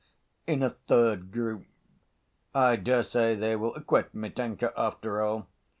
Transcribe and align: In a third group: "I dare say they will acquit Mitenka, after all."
In 0.47 0.63
a 0.63 0.71
third 0.71 1.31
group: 1.31 1.65
"I 2.55 2.75
dare 2.75 3.03
say 3.03 3.35
they 3.35 3.55
will 3.55 3.75
acquit 3.75 4.15
Mitenka, 4.15 4.73
after 4.75 5.21
all." 5.21 5.45